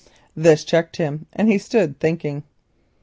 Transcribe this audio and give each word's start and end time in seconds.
This 0.35 0.63
checked 0.63 0.95
him, 0.97 1.27
and 1.31 1.47
he 1.47 1.59
stood 1.59 1.99
thinking. 1.99 2.41